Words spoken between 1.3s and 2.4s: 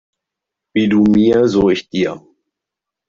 so ich dir.